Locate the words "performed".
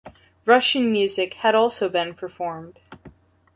2.15-2.79